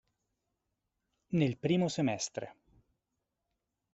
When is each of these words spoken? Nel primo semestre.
Nel 1.39 1.55
primo 1.63 1.87
semestre. 1.87 2.47